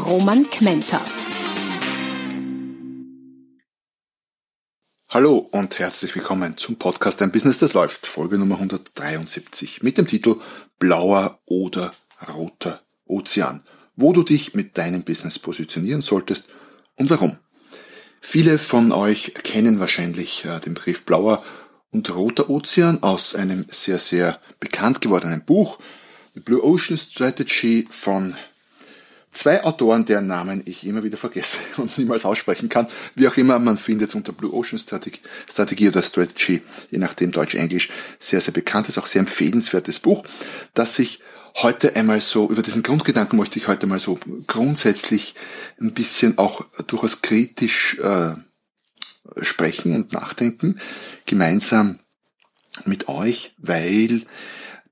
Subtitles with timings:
[0.00, 1.04] Roman Kmenter.
[5.10, 10.06] Hallo und herzlich willkommen zum Podcast Ein Business, das läuft, Folge Nummer 173 mit dem
[10.06, 10.36] Titel
[10.78, 11.92] Blauer oder
[12.34, 13.62] roter Ozean,
[13.96, 16.48] wo du dich mit deinem Business positionieren solltest
[16.96, 17.36] und warum.
[18.20, 21.42] Viele von euch kennen wahrscheinlich äh, den Begriff Blauer
[21.90, 25.78] und Roter Ozean aus einem sehr, sehr bekannt gewordenen Buch,
[26.34, 28.34] The Blue Ocean Strategy von
[29.32, 32.86] zwei Autoren, deren Namen ich immer wieder vergesse und niemals aussprechen kann.
[33.14, 37.88] Wie auch immer, man findet unter Blue Ocean Strategie, Strategie oder Strategy, je nachdem Deutsch-Englisch,
[38.18, 40.24] sehr, sehr bekanntes, auch sehr empfehlenswertes Buch,
[40.74, 41.20] das sich
[41.56, 45.34] heute einmal so, über diesen Grundgedanken möchte ich heute mal so grundsätzlich
[45.80, 48.34] ein bisschen auch durchaus kritisch äh,
[49.42, 50.78] sprechen und nachdenken,
[51.26, 51.98] gemeinsam
[52.84, 54.22] mit euch, weil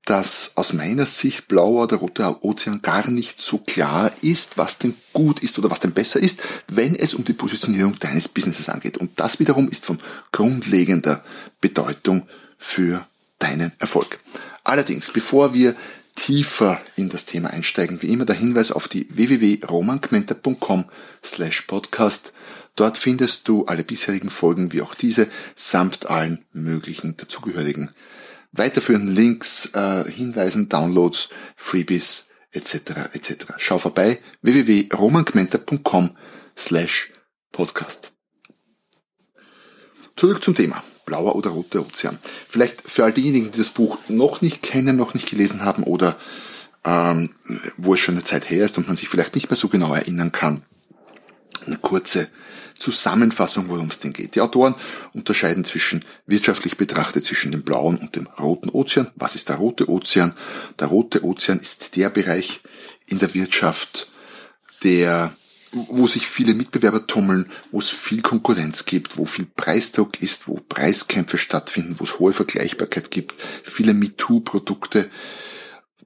[0.09, 4.95] das aus meiner Sicht blauer oder roter Ozean gar nicht so klar ist, was denn
[5.13, 8.97] gut ist oder was denn besser ist, wenn es um die Positionierung deines Businesses angeht.
[8.97, 9.99] Und das wiederum ist von
[10.31, 11.23] grundlegender
[11.61, 13.05] Bedeutung für
[13.37, 14.17] deinen Erfolg.
[14.63, 15.75] Allerdings, bevor wir
[16.15, 20.85] tiefer in das Thema einsteigen, wie immer der Hinweis auf die www.romankmenta.com
[21.23, 22.33] slash podcast.
[22.75, 27.91] Dort findest du alle bisherigen Folgen wie auch diese samt allen möglichen dazugehörigen
[28.51, 33.13] weiterführenden Links, äh, Hinweisen, Downloads, Freebies etc.
[33.13, 33.45] etc.
[33.57, 36.15] Schau vorbei www.romankmenta.com
[36.57, 37.11] slash
[37.51, 38.11] podcast.
[40.15, 42.19] Zurück zum Thema blauer oder roter Ozean.
[42.47, 46.17] Vielleicht für all diejenigen, die das Buch noch nicht kennen, noch nicht gelesen haben oder
[46.85, 47.31] ähm,
[47.77, 49.93] wo es schon eine Zeit her ist und man sich vielleicht nicht mehr so genau
[49.93, 50.61] erinnern kann,
[51.65, 52.29] eine kurze
[52.79, 54.35] Zusammenfassung, worum es denn geht.
[54.35, 54.75] Die Autoren
[55.13, 59.11] unterscheiden zwischen, wirtschaftlich betrachtet, zwischen dem blauen und dem roten Ozean.
[59.15, 60.33] Was ist der rote Ozean?
[60.79, 62.61] Der rote Ozean ist der Bereich
[63.05, 64.07] in der Wirtschaft,
[64.83, 65.31] der
[65.71, 70.59] wo sich viele Mitbewerber tummeln, wo es viel Konkurrenz gibt, wo viel Preisdruck ist, wo
[70.67, 75.09] Preiskämpfe stattfinden, wo es hohe Vergleichbarkeit gibt, viele MeToo-Produkte.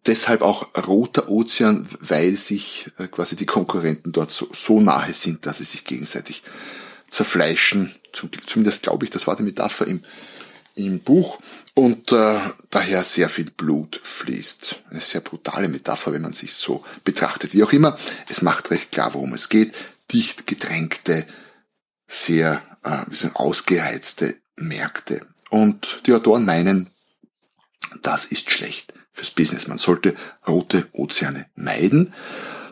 [0.05, 5.45] Deshalb auch roter Ozean, weil sich äh, quasi die Konkurrenten dort so, so nahe sind,
[5.45, 6.43] dass sie sich gegenseitig
[7.09, 7.95] zerfleischen.
[8.11, 10.03] Zumindest glaube ich, das war die Metapher im,
[10.75, 11.39] im Buch
[11.73, 14.81] und äh, daher sehr viel Blut fließt.
[14.89, 17.53] Eine sehr brutale Metapher, wenn man sich so betrachtet.
[17.53, 17.97] Wie auch immer,
[18.27, 19.73] es macht recht klar, worum es geht.
[20.11, 21.25] Dicht gedrängte,
[22.07, 25.25] sehr äh, wie so ausgereizte Märkte.
[25.49, 26.89] Und die Autoren meinen,
[28.01, 29.67] das ist schlecht fürs Business.
[29.67, 30.15] Man sollte
[30.47, 32.13] rote Ozeane meiden.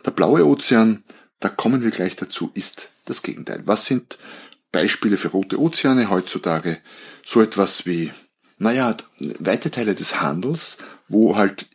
[0.04, 1.02] Der blaue Ozean,
[1.40, 3.62] da kommen wir gleich dazu, ist das Gegenteil.
[3.64, 4.18] Was sind
[4.72, 6.78] Beispiele für rote Ozeane heutzutage?
[7.24, 8.12] So etwas wie
[8.62, 8.96] naja,
[9.40, 11.66] weite Teile des Handels, wo halt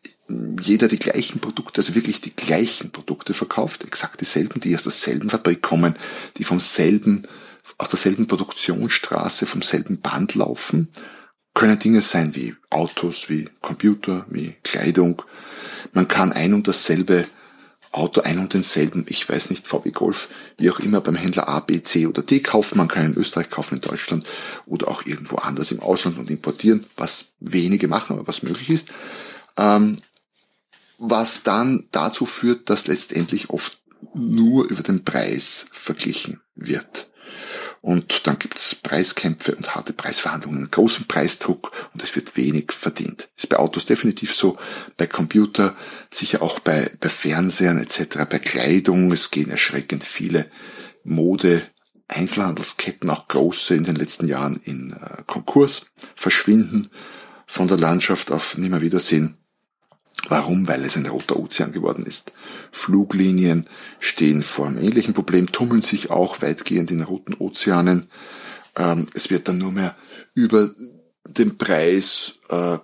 [0.61, 5.29] jeder die gleichen Produkte, also wirklich die gleichen Produkte verkauft, exakt dieselben, die aus derselben
[5.29, 5.95] Fabrik kommen,
[6.37, 7.23] die vom selben,
[7.77, 10.87] aus derselben Produktionsstraße, vom selben Band laufen,
[11.57, 15.23] können Dinge sein wie Autos, wie Computer, wie Kleidung.
[15.91, 17.25] Man kann ein und dasselbe
[17.91, 20.29] Auto ein und denselben, ich weiß nicht, VW Golf,
[20.59, 22.77] wie auch immer beim Händler A, B, C oder D kaufen.
[22.77, 24.23] Man kann in Österreich kaufen, in Deutschland
[24.67, 28.89] oder auch irgendwo anders im Ausland und importieren, was wenige machen, aber was möglich ist.
[29.57, 29.97] Ähm,
[30.99, 33.79] was dann dazu führt, dass letztendlich oft
[34.13, 37.07] nur über den Preis verglichen wird.
[37.87, 43.29] Und dann gibt es Preiskämpfe und harte Preisverhandlungen, großen Preisdruck und es wird wenig verdient.
[43.37, 44.57] Ist bei Autos definitiv so,
[44.97, 45.73] bei Computer,
[46.11, 49.13] sicher auch bei, bei Fernsehern etc., bei Kleidung.
[49.13, 50.51] Es gehen erschreckend viele
[51.05, 51.61] Mode,
[52.09, 56.89] Einzelhandelsketten, auch große in den letzten Jahren in äh, Konkurs, verschwinden
[57.45, 59.37] von der Landschaft auf Nimmerwiedersehen.
[60.29, 60.67] Warum?
[60.67, 62.33] Weil es ein roter Ozean geworden ist.
[62.71, 63.65] Fluglinien
[63.99, 68.07] stehen vor einem ähnlichen Problem, tummeln sich auch weitgehend in roten Ozeanen.
[68.75, 69.95] Ähm, es wird dann nur mehr
[70.33, 70.69] über
[71.25, 72.77] den Preis äh,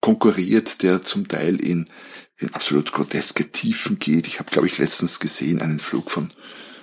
[0.00, 1.88] konkurriert, der zum Teil in,
[2.36, 4.26] in absolut groteske Tiefen geht.
[4.26, 6.30] Ich habe, glaube ich, letztens gesehen einen Flug von,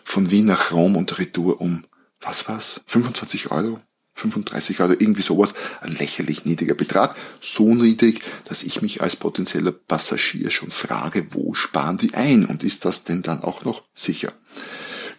[0.03, 1.85] von Wien nach Rom und Retour um,
[2.21, 3.79] was war's, 25 Euro
[4.13, 9.71] 35 oder irgendwie sowas, ein lächerlich niedriger Betrag, so niedrig, dass ich mich als potenzieller
[9.71, 14.31] Passagier schon frage, wo sparen die ein und ist das denn dann auch noch sicher?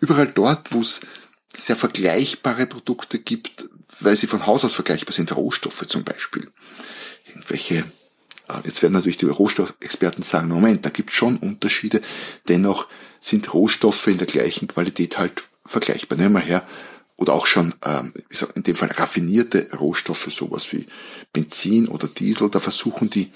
[0.00, 1.00] Überall dort, wo es
[1.56, 3.68] sehr vergleichbare Produkte gibt,
[4.00, 6.50] weil sie von Haus aus vergleichbar sind, Rohstoffe zum Beispiel.
[7.28, 7.84] Irgendwelche,
[8.48, 12.00] äh, jetzt werden natürlich die Rohstoffexperten sagen, Moment, da gibt es schon Unterschiede,
[12.48, 12.88] dennoch
[13.20, 16.18] sind Rohstoffe in der gleichen Qualität halt vergleichbar.
[16.18, 16.66] Nehmen wir her,
[17.16, 18.12] oder auch schon ähm,
[18.54, 20.86] in dem Fall raffinierte Rohstoffe, sowas wie
[21.32, 23.30] Benzin oder Diesel, da versuchen die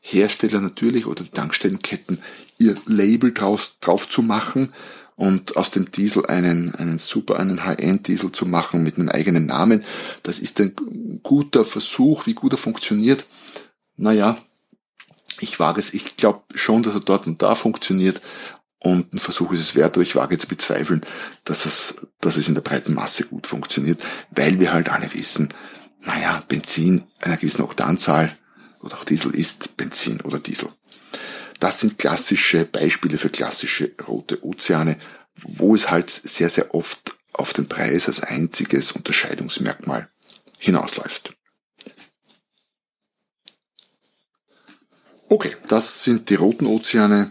[0.00, 2.20] Hersteller natürlich oder die Tankstellenketten
[2.58, 4.72] ihr Label drauf, drauf zu machen
[5.16, 9.84] und aus dem Diesel einen, einen super, einen High-End-Diesel zu machen mit einem eigenen Namen.
[10.22, 10.74] Das ist ein
[11.22, 13.26] guter Versuch, wie gut er funktioniert.
[13.96, 14.38] Naja,
[15.40, 18.22] ich wage es, ich glaube schon, dass er dort und da funktioniert
[18.82, 21.04] und ein Versuch ist es wert, aber ich wage zu bezweifeln,
[21.44, 25.52] dass es, dass es in der breiten Masse gut funktioniert, weil wir halt alle wissen,
[26.00, 28.34] naja, Benzin einer gewissen Oktanzahl
[28.80, 30.68] oder auch Diesel ist Benzin oder Diesel.
[31.58, 34.96] Das sind klassische Beispiele für klassische rote Ozeane,
[35.42, 40.08] wo es halt sehr, sehr oft auf den Preis als einziges Unterscheidungsmerkmal
[40.58, 41.34] hinausläuft.
[45.28, 47.30] Okay, das sind die roten Ozeane,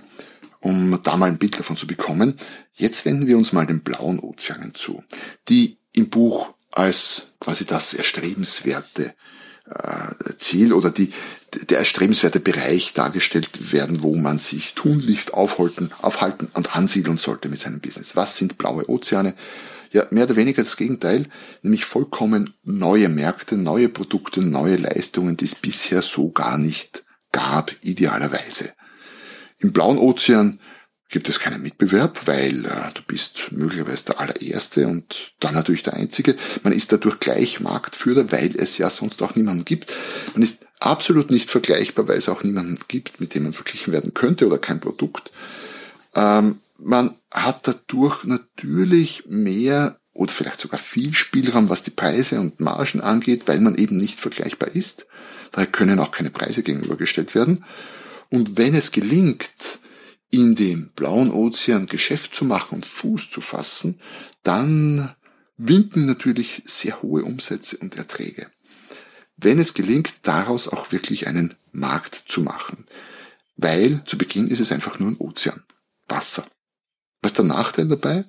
[0.62, 2.38] um da mal ein Bild davon zu bekommen.
[2.74, 5.04] Jetzt wenden wir uns mal den blauen Ozeanen zu,
[5.48, 9.14] die im Buch als quasi das erstrebenswerte
[9.70, 11.12] äh, Ziel oder die,
[11.70, 17.60] der erstrebenswerte Bereich dargestellt werden, wo man sich tunlichst aufhalten, aufhalten und ansiedeln sollte mit
[17.60, 18.16] seinem Business.
[18.16, 19.34] Was sind blaue Ozeane?
[19.92, 21.26] Ja, mehr oder weniger das Gegenteil,
[21.64, 27.72] nämlich vollkommen neue Märkte, neue Produkte, neue Leistungen, die es bisher so gar nicht gab,
[27.82, 28.74] idealerweise.
[29.60, 30.60] Im blauen Ozean
[31.10, 35.96] gibt es keinen Mitbewerb, weil äh, du bist möglicherweise der allererste und dann natürlich der
[35.96, 36.36] einzige.
[36.64, 39.92] Man ist dadurch gleich Marktführer, weil es ja sonst auch niemanden gibt.
[40.34, 44.14] Man ist absolut nicht vergleichbar, weil es auch niemanden gibt, mit dem man verglichen werden
[44.14, 45.32] könnte oder kein Produkt.
[46.16, 52.60] Ähm, man hat dadurch natürlich mehr oder vielleicht sogar viel Spielraum, was die Preise und
[52.60, 55.06] Margen angeht, weil man eben nicht vergleichbar ist.
[55.52, 57.66] Daher können auch keine Preise gegenübergestellt werden.
[58.30, 59.80] Und wenn es gelingt,
[60.30, 64.00] in dem blauen Ozean Geschäft zu machen und Fuß zu fassen,
[64.44, 65.16] dann
[65.58, 68.50] winken natürlich sehr hohe Umsätze und Erträge.
[69.38, 72.86] Wenn es gelingt, daraus auch wirklich einen Markt zu machen.
[73.56, 75.64] Weil zu Beginn ist es einfach nur ein Ozean.
[76.08, 76.46] Wasser.
[77.22, 78.26] Was ist der Nachteil dabei?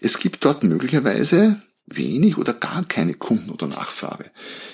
[0.00, 4.30] Es gibt dort möglicherweise wenig oder gar keine Kunden oder Nachfrage.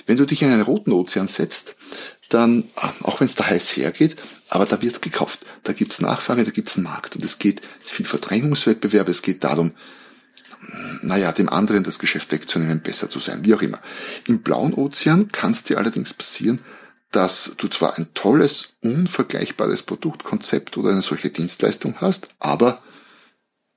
[0.06, 1.75] Wenn du dich in einen roten Ozean setzt,
[2.34, 2.64] dann,
[3.02, 4.17] auch wenn es da heiß hergeht,
[4.49, 5.40] aber da wird gekauft.
[5.62, 7.17] Da gibt's Nachfrage, da gibt's einen Markt.
[7.17, 9.73] Und es geht es viel Verdrängungswettbewerb, es geht darum,
[11.02, 13.81] naja, dem anderen das Geschäft wegzunehmen, besser zu sein, wie auch immer.
[14.26, 16.62] Im blauen Ozean kann es dir allerdings passieren,
[17.11, 22.82] dass du zwar ein tolles, unvergleichbares Produktkonzept oder eine solche Dienstleistung hast, aber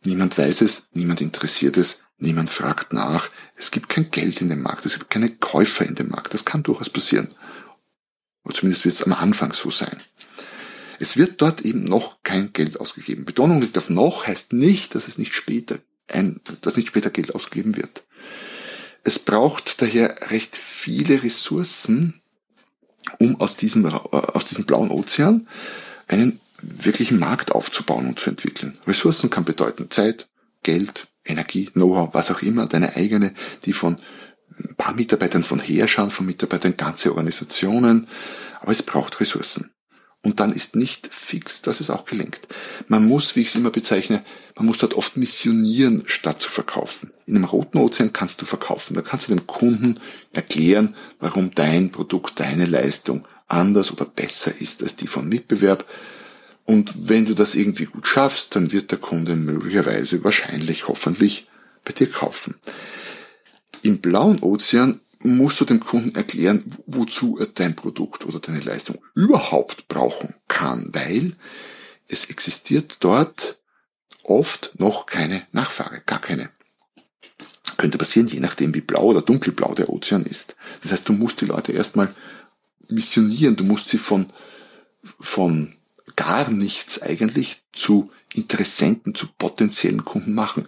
[0.04, 4.62] niemand weiß es, niemand interessiert es, niemand fragt nach, es gibt kein Geld in dem
[4.62, 6.34] Markt, es gibt keine Käufer in dem Markt.
[6.34, 7.28] Das kann durchaus passieren.
[8.46, 10.00] Oder zumindest wird es am Anfang so sein.
[11.00, 13.26] Es wird dort eben noch kein Geld ausgegeben.
[13.26, 15.80] Betonung liegt auf noch, heißt nicht, dass es nicht später
[16.12, 18.04] ein, dass nicht später Geld ausgegeben wird.
[19.04, 22.22] Es braucht daher recht viele Ressourcen,
[23.20, 25.48] um aus diesem, äh, aus diesem blauen Ozean
[26.08, 28.78] einen wirklichen Markt aufzubauen und zu entwickeln.
[28.88, 30.28] Ressourcen kann bedeuten Zeit,
[30.64, 33.34] Geld, Energie, Know-how, was auch immer, deine eigene,
[33.66, 33.98] die von
[34.60, 38.08] ein paar Mitarbeitern von Herrschern, von Mitarbeitern ganze Organisationen,
[38.62, 39.72] aber es braucht Ressourcen.
[40.26, 42.48] Und dann ist nicht fix, dass es auch gelingt.
[42.88, 44.24] Man muss, wie ich es immer bezeichne,
[44.56, 47.12] man muss dort oft missionieren, statt zu verkaufen.
[47.28, 48.96] In einem roten Ozean kannst du verkaufen.
[48.96, 50.00] Da kannst du dem Kunden
[50.34, 55.86] erklären, warum dein Produkt, deine Leistung anders oder besser ist als die von Mitbewerb.
[56.64, 61.48] Und wenn du das irgendwie gut schaffst, dann wird der Kunde möglicherweise, wahrscheinlich, hoffentlich
[61.84, 62.56] bei dir kaufen.
[63.86, 68.98] Im blauen Ozean musst du dem Kunden erklären, wozu er dein Produkt oder deine Leistung
[69.14, 71.34] überhaupt brauchen kann, weil
[72.08, 73.60] es existiert dort
[74.24, 76.50] oft noch keine Nachfrage, gar keine.
[77.78, 80.56] Könnte passieren, je nachdem wie blau oder dunkelblau der Ozean ist.
[80.82, 82.12] Das heißt, du musst die Leute erstmal
[82.90, 84.26] missionieren, du musst sie von,
[85.20, 85.72] von
[86.16, 90.68] gar nichts eigentlich zu Interessenten, zu potenziellen Kunden machen.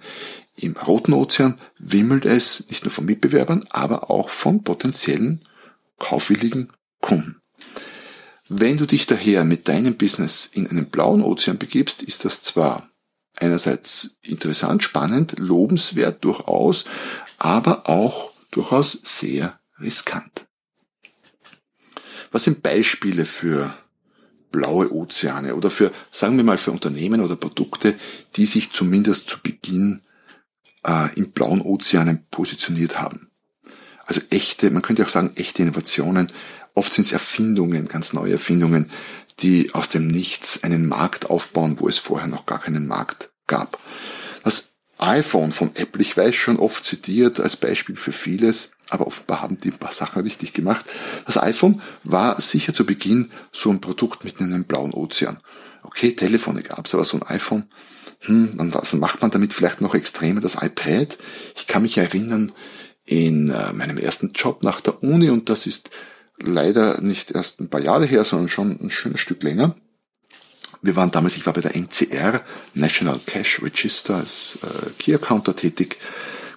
[0.59, 5.41] Im Roten Ozean wimmelt es nicht nur von Mitbewerbern, aber auch von potenziellen
[5.99, 7.41] kaufwilligen Kunden.
[8.49, 12.89] Wenn du dich daher mit deinem Business in einen blauen Ozean begibst, ist das zwar
[13.35, 16.85] einerseits interessant, spannend, lobenswert durchaus,
[17.37, 20.47] aber auch durchaus sehr riskant.
[22.31, 23.77] Was sind Beispiele für
[24.51, 27.95] blaue Ozeane oder für, sagen wir mal, für Unternehmen oder Produkte,
[28.37, 30.01] die sich zumindest zu Beginn
[30.85, 33.29] äh, im blauen Ozeanen positioniert haben?
[34.05, 36.31] Also echte, man könnte auch sagen, echte Innovationen.
[36.75, 38.89] Oft sind es Erfindungen, ganz neue Erfindungen,
[39.39, 43.77] die aus dem Nichts einen Markt aufbauen, wo es vorher noch gar keinen Markt gab.
[44.43, 49.41] Das iPhone von Apple, ich weiß schon oft zitiert als Beispiel für vieles, aber offenbar
[49.41, 50.85] haben die ein paar Sachen richtig gemacht.
[51.25, 55.39] Das iPhone war sicher zu Beginn so ein Produkt mitten in einem blauen Ozean.
[55.83, 57.69] Okay, Telefone gab's, aber so ein iPhone,
[58.21, 60.41] hm, was macht man damit vielleicht noch extremer?
[60.41, 61.17] Das iPad,
[61.55, 62.51] ich kann mich erinnern,
[63.05, 65.89] in äh, meinem ersten Job nach der Uni und das ist
[66.41, 69.75] leider nicht erst ein paar Jahre her, sondern schon ein schönes Stück länger.
[70.81, 72.41] Wir waren damals, ich war bei der MCR,
[72.73, 75.97] National Cash Register, als äh, Key Accounter tätig,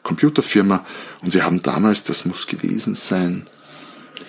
[0.02, 0.84] Computerfirma,
[1.22, 3.46] und wir haben damals, das muss gewesen sein,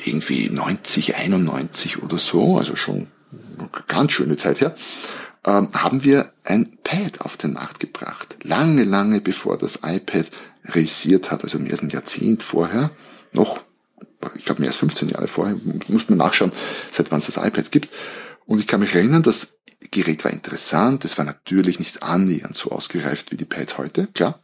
[0.06, 3.08] irgendwie 90, 91 oder so, also schon
[3.58, 4.76] eine ganz schöne Zeit her,
[5.46, 8.38] ähm, haben wir ein Pad auf den Markt gebracht.
[8.44, 10.26] Lange, lange bevor das iPad
[10.66, 12.92] realisiert hat, also mehr als ein Jahrzehnt vorher,
[13.34, 13.60] noch
[14.36, 15.56] ich glaube mehr als 15 Jahre vorher,
[15.88, 16.52] muss man nachschauen,
[16.92, 17.90] seit wann es das iPad gibt.
[18.46, 19.60] Und ich kann mich erinnern, das
[19.92, 24.40] Gerät war interessant, es war natürlich nicht annähernd so ausgereift wie die Pads heute, klar.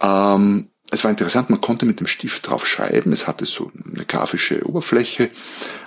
[0.00, 4.04] Ähm, es war interessant, man konnte mit dem Stift drauf schreiben, es hatte so eine
[4.04, 5.30] grafische Oberfläche,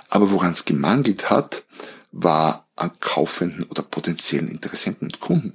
[0.08, 1.64] aber woran es gemangelt hat,
[2.12, 5.52] war an kaufenden oder potenziellen Interessenten und Kunden.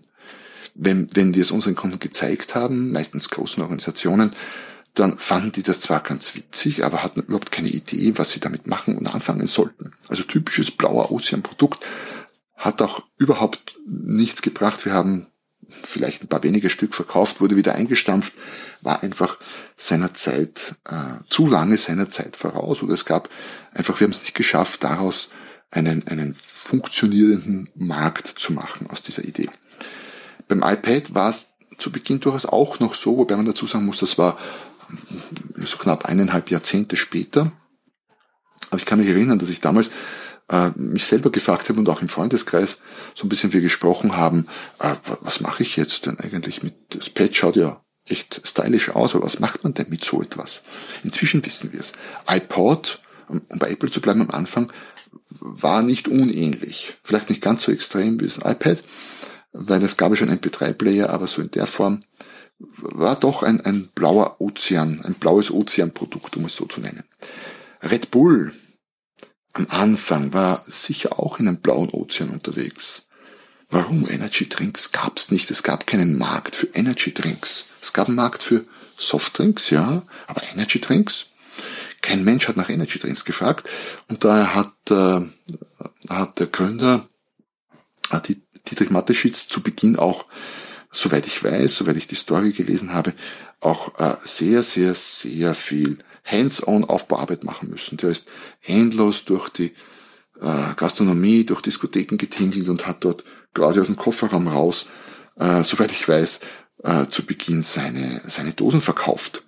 [0.75, 4.31] Wenn, wenn wir es unseren Kunden gezeigt haben, meistens großen Organisationen,
[4.93, 8.67] dann fanden die das zwar ganz witzig, aber hatten überhaupt keine Idee, was sie damit
[8.67, 9.91] machen und anfangen sollten.
[10.07, 11.85] Also typisches blauer Ozean-Produkt
[12.55, 14.85] hat auch überhaupt nichts gebracht.
[14.85, 15.27] Wir haben
[15.83, 18.33] vielleicht ein paar wenige Stück verkauft, wurde wieder eingestampft,
[18.81, 19.37] war einfach
[19.75, 22.83] seiner Zeit, äh, zu lange seiner Zeit voraus.
[22.83, 23.29] Oder es gab
[23.73, 25.29] einfach, wir haben es nicht geschafft, daraus
[25.71, 29.49] einen, einen funktionierenden Markt zu machen aus dieser Idee.
[30.47, 33.99] Beim iPad war es zu Beginn durchaus auch noch so, wobei man dazu sagen muss,
[33.99, 34.37] das war
[35.55, 37.51] so knapp eineinhalb Jahrzehnte später.
[38.69, 39.89] Aber ich kann mich erinnern, dass ich damals
[40.49, 42.79] äh, mich selber gefragt habe und auch im Freundeskreis
[43.15, 44.47] so ein bisschen wir gesprochen haben,
[44.79, 49.15] äh, was mache ich jetzt denn eigentlich mit, das Pad schaut ja echt stylisch aus,
[49.15, 50.61] aber was macht man denn mit so etwas?
[51.03, 51.93] Inzwischen wissen wir es.
[52.29, 54.71] iPod, um bei Apple zu bleiben am Anfang,
[55.39, 56.95] war nicht unähnlich.
[57.03, 58.83] Vielleicht nicht ganz so extrem wie das iPad,
[59.53, 62.01] weil es gab ja schon einen MP3-Player, aber so in der Form
[62.59, 67.03] war doch ein, ein blauer Ozean, ein blaues Ozeanprodukt, um es so zu nennen.
[67.81, 68.53] Red Bull
[69.53, 73.05] am Anfang war sicher auch in einem blauen Ozean unterwegs.
[73.69, 74.07] Warum?
[74.09, 75.49] Energy Drinks gab's nicht.
[75.49, 77.65] Es gab keinen Markt für Energy Drinks.
[77.81, 78.65] Es gab einen Markt für
[78.97, 81.27] Softdrinks, ja, aber Energy Drinks?
[82.05, 83.71] Kein Mensch hat nach Energy Drinks gefragt
[84.09, 85.21] und daher hat, äh,
[86.09, 87.05] hat der Gründer,
[88.09, 88.27] hat
[88.69, 90.25] Dietrich Mateschitz zu Beginn auch
[90.95, 93.13] soweit ich weiß, soweit ich die Story gelesen habe,
[93.59, 97.97] auch äh, sehr, sehr, sehr viel Hands-on Aufbauarbeit machen müssen.
[97.97, 98.25] Der ist
[98.63, 99.73] endlos durch die
[100.41, 104.87] äh, Gastronomie, durch Diskotheken getingelt und hat dort quasi aus dem Kofferraum raus,
[105.37, 106.39] äh, soweit ich weiß,
[106.83, 109.43] äh, zu Beginn seine, seine Dosen verkauft.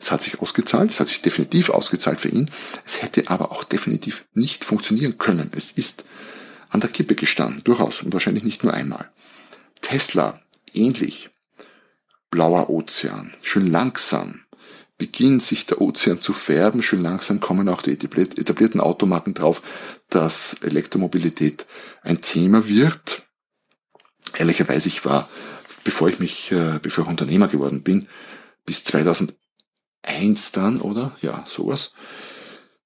[0.00, 2.50] Es hat sich ausgezahlt, es hat sich definitiv ausgezahlt für ihn.
[2.84, 5.50] Es hätte aber auch definitiv nicht funktionieren können.
[5.54, 6.04] Es ist
[6.70, 9.10] an der Kippe gestanden, durchaus und wahrscheinlich nicht nur einmal.
[9.80, 10.40] Tesla
[10.72, 11.30] ähnlich.
[12.30, 13.34] Blauer Ozean.
[13.42, 14.42] Schön langsam
[15.02, 16.80] beginnt sich der Ozean zu färben.
[16.80, 19.62] Schön langsam kommen auch die etablierten Automarken drauf,
[20.08, 21.66] dass Elektromobilität
[22.02, 23.22] ein Thema wird.
[24.38, 25.28] Ehrlicherweise, ich war,
[25.82, 28.06] bevor ich mich, äh, bevor ich Unternehmer geworden bin,
[28.64, 29.41] bis 2001
[30.52, 31.16] dann, oder?
[31.20, 31.92] Ja, sowas.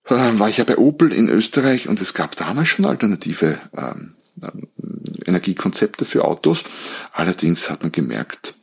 [0.05, 4.15] Äh, war ich ja bei Opel in Österreich und es gab damals schon alternative ähm,
[5.27, 6.65] Energiekonzepte für Autos.
[7.13, 8.55] Allerdings hat man gemerkt,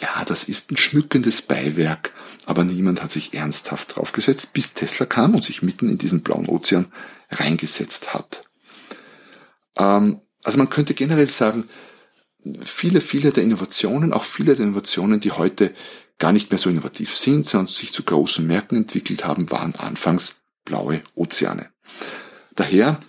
[0.00, 2.12] ja, das ist ein schmückendes Beiwerk,
[2.46, 6.48] aber niemand hat sich ernsthaft draufgesetzt, bis Tesla kam und sich mitten in diesen blauen
[6.48, 6.92] Ozean
[7.30, 8.44] reingesetzt hat.
[9.78, 11.64] Ähm, also man könnte generell sagen,
[12.64, 15.72] viele, viele der Innovationen, auch viele der Innovationen, die heute
[16.18, 20.42] gar nicht mehr so innovativ sind, sondern sich zu großen Märkten entwickelt haben, waren anfangs
[20.64, 21.70] blaue Ozeane.
[22.54, 23.00] Daher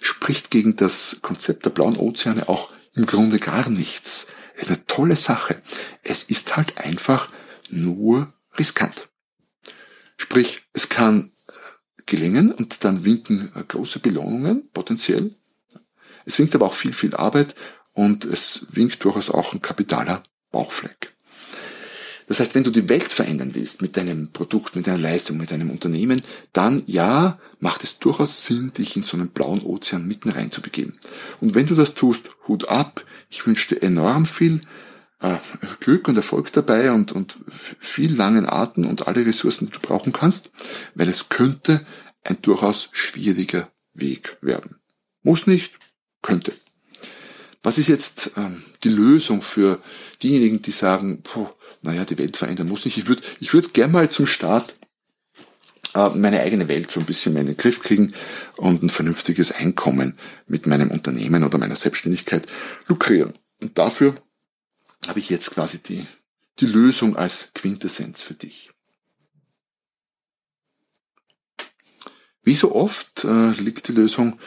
[0.00, 4.26] spricht gegen das Konzept der blauen Ozeane auch im Grunde gar nichts.
[4.54, 5.60] Es ist eine tolle Sache.
[6.02, 7.28] Es ist halt einfach
[7.70, 9.08] nur riskant.
[10.16, 15.34] Sprich, es kann äh, gelingen und dann winken äh, große Belohnungen potenziell.
[16.26, 17.54] Es winkt aber auch viel, viel Arbeit
[17.92, 21.14] und es winkt durchaus auch ein kapitaler Bauchfleck.
[22.30, 25.50] Das heißt, wenn du die Welt verändern willst mit deinem Produkt, mit deiner Leistung, mit
[25.50, 26.22] deinem Unternehmen,
[26.52, 30.96] dann ja, macht es durchaus Sinn, dich in so einen blauen Ozean mitten reinzubegeben.
[31.40, 33.04] Und wenn du das tust, Hut ab.
[33.30, 34.60] Ich wünsche dir enorm viel
[35.20, 35.38] äh,
[35.80, 37.36] Glück und Erfolg dabei und, und
[37.80, 40.50] viel langen Atem und alle Ressourcen, die du brauchen kannst,
[40.94, 41.84] weil es könnte
[42.22, 44.76] ein durchaus schwieriger Weg werden.
[45.24, 45.80] Muss nicht,
[46.22, 46.52] könnte.
[47.64, 49.82] Was ist jetzt ähm, die Lösung für
[50.22, 51.48] diejenigen, die sagen, puh,
[51.82, 52.98] naja, die Welt verändern muss nicht.
[52.98, 54.74] Ich würde ich würd gern mal zum Start
[55.94, 58.12] äh, meine eigene Welt so ein bisschen in den Griff kriegen
[58.56, 62.46] und ein vernünftiges Einkommen mit meinem Unternehmen oder meiner Selbstständigkeit
[62.86, 63.34] lukrieren.
[63.62, 64.14] Und dafür
[65.06, 66.06] habe ich jetzt quasi die,
[66.60, 68.70] die Lösung als Quintessenz für dich.
[72.42, 74.38] Wie so oft äh, liegt die Lösung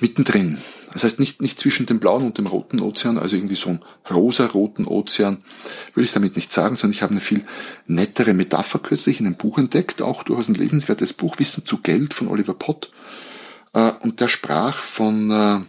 [0.00, 0.58] mittendrin.
[0.92, 3.80] Das heißt nicht, nicht zwischen dem blauen und dem roten Ozean, also irgendwie so ein
[4.10, 5.38] rosa-roten Ozean,
[5.94, 7.44] würde ich damit nicht sagen, sondern ich habe eine viel
[7.86, 12.14] nettere Metapher kürzlich in einem Buch entdeckt, auch durchaus ein lesenswertes Buch, Wissen zu Geld
[12.14, 12.90] von Oliver Pott.
[13.74, 15.60] Äh, und der sprach von, äh,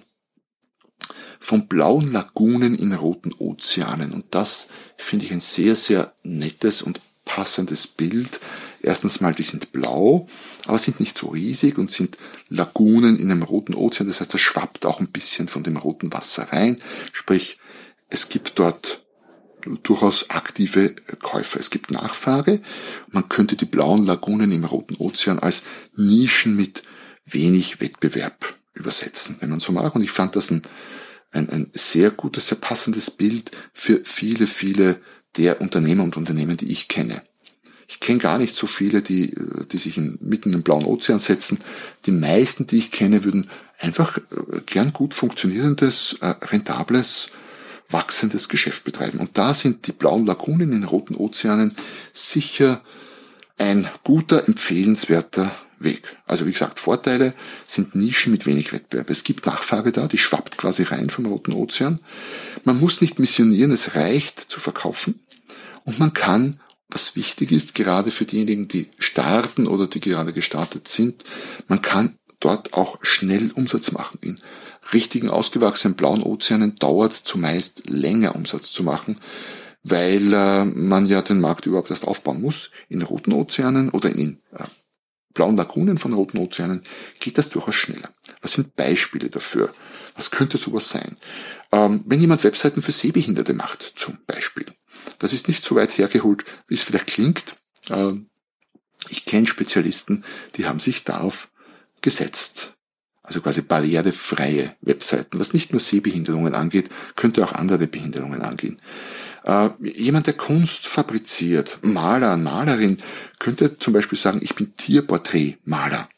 [1.40, 4.12] von blauen Lagunen in roten Ozeanen.
[4.12, 8.40] Und das finde ich ein sehr, sehr nettes und passendes Bild.
[8.82, 10.28] Erstens mal, die sind blau,
[10.66, 12.18] aber sind nicht so riesig und sind
[12.50, 14.08] Lagunen in einem roten Ozean.
[14.08, 16.78] Das heißt, das schwappt auch ein bisschen von dem roten Wasser rein.
[17.14, 17.60] Sprich,
[18.08, 19.06] es gibt dort
[19.84, 21.60] durchaus aktive Käufer.
[21.60, 22.62] Es gibt Nachfrage.
[23.12, 25.62] Man könnte die blauen Lagunen im roten Ozean als
[25.96, 26.82] Nischen mit
[27.26, 29.94] wenig Wettbewerb übersetzen, wenn man so mag.
[29.94, 30.64] Und ich fand das ein,
[31.32, 35.00] ein, ein sehr gutes, sehr passendes Bild für viele, viele
[35.40, 37.22] der Unternehmer und Unternehmen, die ich kenne.
[37.88, 39.34] Ich kenne gar nicht so viele, die,
[39.72, 41.60] die sich in, mitten im blauen Ozean setzen.
[42.06, 44.22] Die meisten, die ich kenne, würden einfach äh,
[44.68, 47.30] gern gut funktionierendes, äh, rentables,
[47.90, 49.20] wachsendes Geschäft betreiben.
[49.20, 51.74] Und da sind die blauen Lagunen in roten Ozeanen
[52.14, 52.82] sicher
[53.58, 56.18] ein guter, empfehlenswerter Weg.
[56.28, 57.34] Also wie gesagt, Vorteile
[57.66, 59.10] sind Nischen mit wenig Wettbewerb.
[59.10, 62.00] Es gibt Nachfrage da, die schwappt quasi rein vom Roten Ozean.
[62.66, 65.20] Man muss nicht missionieren, es reicht zu verkaufen.
[65.86, 66.60] Und man kann,
[66.90, 71.24] was wichtig ist, gerade für diejenigen, die starten oder die gerade gestartet sind,
[71.68, 74.20] man kann dort auch schnell Umsatz machen.
[74.22, 74.40] In
[74.94, 79.20] richtigen ausgewachsenen blauen Ozeanen dauert es zumeist länger Umsatz zu machen,
[79.84, 82.72] weil äh, man ja den Markt überhaupt erst aufbauen muss.
[82.88, 84.64] In roten Ozeanen oder in äh,
[85.34, 86.82] blauen Lagunen von roten Ozeanen
[87.20, 88.10] geht das durchaus schneller.
[88.42, 89.72] Was sind Beispiele dafür?
[90.16, 91.18] Was könnte sowas sein?
[91.72, 94.66] Ähm, wenn jemand Webseiten für Sehbehinderte macht, zum Beispiel.
[95.20, 97.44] Das ist nicht so weit hergeholt, wie es vielleicht klingt.
[97.90, 98.30] Ähm,
[99.10, 100.24] ich kenne Spezialisten,
[100.56, 101.50] die haben sich darauf
[102.02, 102.74] gesetzt.
[103.24, 105.40] Also quasi barrierefreie Webseiten.
[105.40, 108.78] Was nicht nur Sehbehinderungen angeht, könnte auch andere Behinderungen angehen.
[109.44, 112.98] Äh, jemand, der Kunst fabriziert, Maler, Malerin,
[113.40, 116.10] könnte zum Beispiel sagen, ich bin Tierporträtmaler.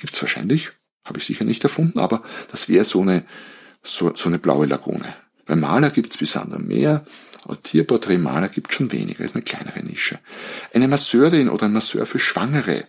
[0.00, 0.70] Gibt's wahrscheinlich,
[1.04, 3.24] habe ich sicher nicht erfunden, aber das wäre so eine,
[3.82, 5.14] so, so eine blaue Lagune.
[5.46, 7.04] Bei Maler gibt's bis andere mehr,
[7.56, 10.18] Tierporträtmaler gibt schon weniger, ist eine kleinere Nische.
[10.74, 12.84] Eine Masseurin oder ein Masseur für Schwangere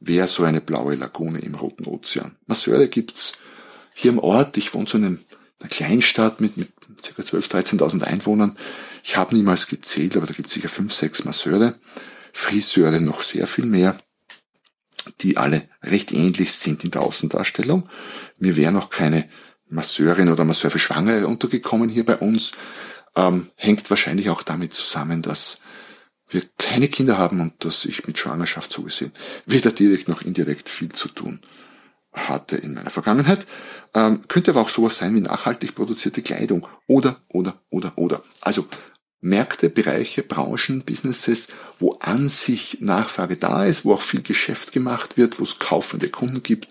[0.00, 2.36] wäre so eine blaue Lagune im Roten Ozean.
[2.46, 3.32] Masseure gibt's
[3.94, 6.68] hier im Ort, ich wohne so in einer Kleinstadt mit, mit
[7.02, 7.22] ca.
[7.22, 8.56] 12.000, 13.000 Einwohnern.
[9.02, 11.74] Ich habe niemals gezählt, aber da gibt es sicher fünf, sechs Masseure.
[12.32, 13.96] Friseure noch sehr viel mehr,
[15.22, 17.88] die alle recht ähnlich sind in der Außendarstellung.
[18.38, 19.28] Mir wäre noch keine
[19.68, 22.52] Masseurin oder Masseur für Schwangere untergekommen hier bei uns.
[23.16, 25.60] Ähm, hängt wahrscheinlich auch damit zusammen, dass
[26.28, 29.12] wir keine Kinder haben und dass ich mit Schwangerschaft zugesehen
[29.46, 31.40] weder direkt noch indirekt viel zu tun
[32.12, 33.46] hatte in meiner Vergangenheit.
[33.94, 38.22] Ähm, könnte aber auch sowas sein wie nachhaltig produzierte Kleidung oder, oder, oder, oder.
[38.40, 38.66] Also
[39.20, 41.48] Märkte, Bereiche, Branchen, Businesses,
[41.78, 46.08] wo an sich Nachfrage da ist, wo auch viel Geschäft gemacht wird, wo es kaufende
[46.08, 46.68] Kunden gibt.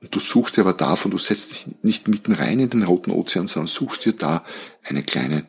[0.00, 3.10] Und du suchst dir aber davon, du setzt dich nicht mitten rein in den roten
[3.10, 4.44] Ozean, sondern suchst dir da
[4.84, 5.44] eine kleine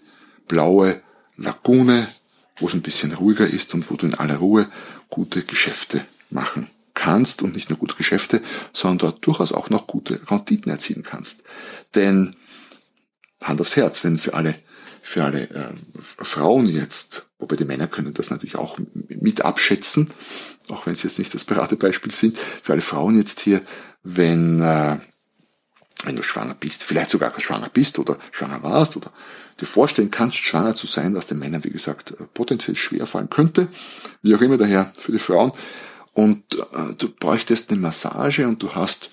[0.52, 1.02] blaue
[1.38, 2.06] Lagune,
[2.58, 4.70] wo es ein bisschen ruhiger ist und wo du in aller Ruhe
[5.10, 8.42] gute Geschäfte machen kannst und nicht nur gute Geschäfte,
[8.74, 11.44] sondern dort durchaus auch noch gute Renditen erzielen kannst.
[11.96, 12.36] Denn
[13.42, 14.56] Hand aufs Herz, wenn für alle
[15.04, 18.78] für alle äh, Frauen jetzt, wobei die Männer können das natürlich auch
[19.10, 20.14] mit abschätzen,
[20.70, 23.62] auch wenn sie jetzt nicht das Beratebeispiel sind, für alle Frauen jetzt hier,
[24.04, 24.98] wenn, äh,
[26.06, 29.12] wenn du schwanger bist, vielleicht sogar schwanger bist oder schwanger warst oder
[29.60, 33.30] dir vorstellen kannst, schwanger zu sein, was den Männern, wie gesagt, äh, potenziell schwer fallen
[33.30, 33.68] könnte,
[34.22, 35.52] wie auch immer daher für die Frauen,
[36.14, 39.10] und äh, du bräuchtest eine Massage und du hast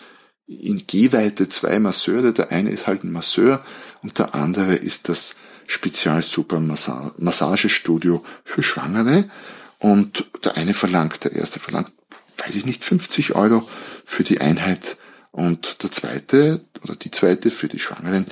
[0.46, 2.32] in Gehweite zwei Masseure.
[2.32, 3.64] Der eine ist halt ein Masseur
[4.02, 5.34] und der andere ist das
[5.66, 9.28] Spezial-Super Massagestudio für Schwangere.
[9.78, 11.92] Und der eine verlangt, der erste verlangt,
[12.38, 13.68] weiß ich nicht, 50 Euro
[14.04, 14.96] für die Einheit
[15.30, 18.26] und der zweite oder die zweite für die Schwangeren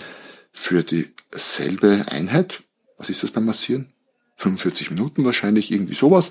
[0.52, 2.62] für dieselbe Einheit.
[2.98, 3.92] Was ist das beim Massieren?
[4.36, 6.28] 45 Minuten wahrscheinlich, irgendwie sowas.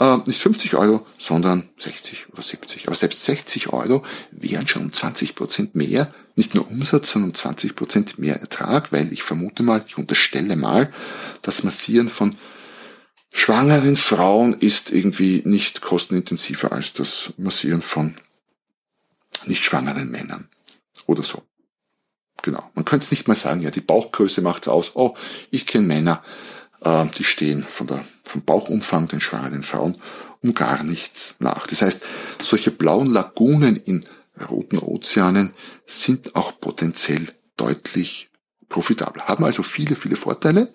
[0.00, 2.86] Äh, nicht 50 Euro, sondern 60 oder 70.
[2.86, 7.34] Aber selbst 60 Euro wären schon um 20 Prozent mehr, nicht nur Umsatz, sondern um
[7.34, 10.92] 20 Prozent mehr Ertrag, weil ich vermute mal, ich unterstelle mal,
[11.42, 12.34] das Massieren von
[13.34, 18.14] schwangeren Frauen ist irgendwie nicht kostenintensiver als das Massieren von
[19.48, 20.48] nicht schwangeren Männern
[21.06, 21.42] oder so.
[22.42, 22.70] Genau.
[22.74, 24.92] Man könnte es nicht mal sagen, ja, die Bauchgröße macht's aus.
[24.94, 25.14] Oh,
[25.50, 26.22] ich kenne Männer,
[26.82, 29.96] äh, die stehen von der, vom Bauchumfang den schwangeren Frauen
[30.42, 31.66] um gar nichts nach.
[31.66, 32.02] Das heißt,
[32.42, 34.04] solche blauen Lagunen in
[34.50, 35.52] roten Ozeanen
[35.86, 37.26] sind auch potenziell
[37.56, 38.28] deutlich
[38.68, 39.22] profitabel.
[39.22, 40.68] Haben also viele, viele Vorteile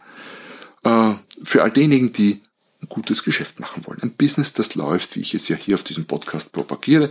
[0.84, 2.41] äh, für all diejenigen, die
[2.81, 4.01] ein gutes Geschäft machen wollen.
[4.01, 7.09] Ein Business, das läuft, wie ich es ja hier auf diesem Podcast propagiere.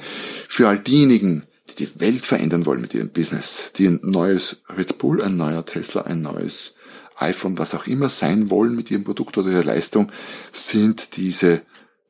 [0.48, 4.98] Für all diejenigen, die die Welt verändern wollen mit ihrem Business, die ein neues Red
[4.98, 6.76] Bull, ein neuer Tesla, ein neues
[7.16, 10.11] iPhone, was auch immer sein wollen mit ihrem Produkt oder ihrer Leistung,
[10.52, 11.62] sind diese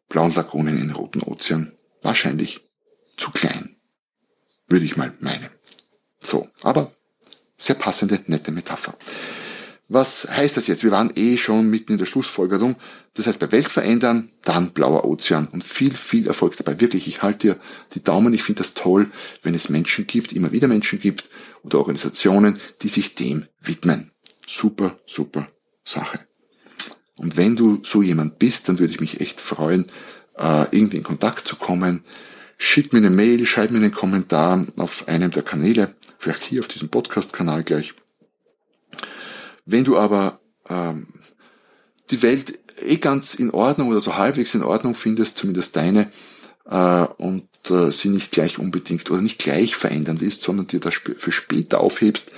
[0.09, 2.61] blauen Lagunen in Roten Ozean wahrscheinlich
[3.16, 3.75] zu klein.
[4.68, 5.49] Würde ich mal meinen.
[6.21, 6.92] So, aber
[7.57, 8.94] sehr passende, nette Metapher.
[9.88, 10.85] Was heißt das jetzt?
[10.85, 12.77] Wir waren eh schon mitten in der Schlussfolgerung.
[13.14, 16.79] Das heißt, bei Welt verändern, dann blauer Ozean und viel, viel Erfolg dabei.
[16.79, 17.57] Wirklich, ich halte dir
[17.94, 18.35] die Daumen.
[18.35, 19.11] Ich finde das toll,
[19.42, 21.31] wenn es Menschen gibt, immer wieder Menschen gibt
[21.62, 24.11] oder Organisationen, die sich dem widmen.
[24.46, 25.48] Super, super
[25.85, 26.20] Sache.
[27.16, 29.87] Und wenn du so jemand bist, dann würde ich mich echt freuen,
[30.37, 32.03] äh, irgendwie in Kontakt zu kommen.
[32.59, 36.68] Schick mir eine Mail, schreib mir einen Kommentar auf einem der Kanäle, vielleicht hier auf
[36.68, 37.94] diesem Podcast-Kanal gleich
[39.71, 41.07] wenn du aber ähm,
[42.11, 46.11] die Welt eh ganz in Ordnung oder so halbwegs in Ordnung findest, zumindest deine,
[46.71, 50.95] äh, und äh, sie nicht gleich unbedingt oder nicht gleich verändernd ist, sondern dir das
[50.95, 52.31] für später aufhebst,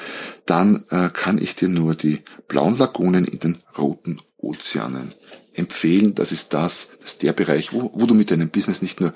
[0.45, 5.15] dann äh, kann ich dir nur die blauen Lagunen in den roten Ozeanen
[5.55, 6.17] empfehlen.
[6.17, 9.15] Das ist das, das ist der Bereich, wo, wo du mit deinem Business nicht nur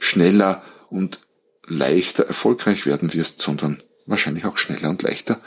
[0.00, 1.20] schneller und
[1.68, 5.40] leichter erfolgreich werden wirst, sondern wahrscheinlich auch schneller und leichter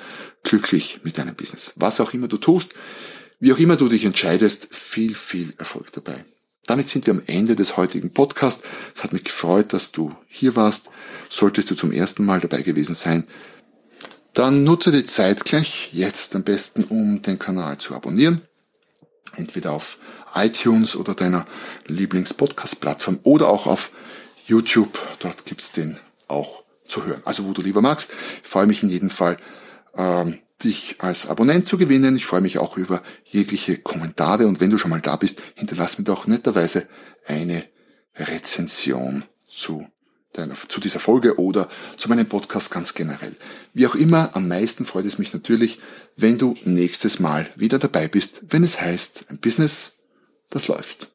[0.44, 1.72] glücklich mit deinem Business.
[1.76, 2.74] Was auch immer du tust,
[3.40, 6.24] wie auch immer du dich entscheidest, viel, viel Erfolg dabei.
[6.68, 8.64] Damit sind wir am Ende des heutigen Podcasts.
[8.96, 10.90] Es hat mich gefreut, dass du hier warst.
[11.30, 13.26] Solltest du zum ersten Mal dabei gewesen sein,
[14.34, 18.42] dann nutze die Zeit gleich jetzt am besten, um den Kanal zu abonnieren.
[19.38, 19.98] Entweder auf
[20.34, 21.48] iTunes oder deiner
[21.88, 23.92] Lieblings-Podcast-Plattform oder auch auf
[24.46, 25.00] YouTube.
[25.20, 27.22] Dort gibt's den auch zu hören.
[27.26, 28.12] Also wo du lieber magst.
[28.44, 29.38] Ich freue mich in jedem Fall,
[29.96, 32.16] ähm, dich als Abonnent zu gewinnen.
[32.16, 35.98] Ich freue mich auch über jegliche Kommentare und wenn du schon mal da bist, hinterlass
[35.98, 36.88] mir doch netterweise
[37.26, 37.64] eine
[38.16, 39.86] Rezension zu
[40.34, 43.36] deiner, zu dieser Folge oder zu meinem Podcast ganz generell.
[43.74, 45.80] Wie auch immer, am meisten freut es mich natürlich,
[46.16, 49.94] wenn du nächstes Mal wieder dabei bist, wenn es heißt, ein Business,
[50.50, 51.15] das läuft.